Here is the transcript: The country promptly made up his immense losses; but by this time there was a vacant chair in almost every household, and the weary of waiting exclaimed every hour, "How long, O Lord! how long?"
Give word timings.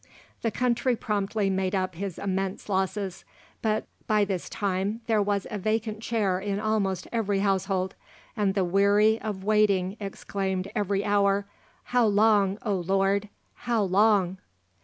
The 0.41 0.49
country 0.49 0.95
promptly 0.95 1.51
made 1.51 1.75
up 1.75 1.93
his 1.93 2.17
immense 2.17 2.67
losses; 2.69 3.23
but 3.61 3.85
by 4.07 4.25
this 4.25 4.49
time 4.49 5.01
there 5.05 5.21
was 5.21 5.45
a 5.51 5.59
vacant 5.59 6.01
chair 6.01 6.39
in 6.39 6.59
almost 6.59 7.07
every 7.11 7.41
household, 7.41 7.93
and 8.35 8.55
the 8.55 8.65
weary 8.65 9.21
of 9.21 9.43
waiting 9.43 9.97
exclaimed 9.99 10.71
every 10.75 11.05
hour, 11.05 11.45
"How 11.83 12.07
long, 12.07 12.57
O 12.65 12.73
Lord! 12.77 13.29
how 13.53 13.83
long?" 13.83 14.39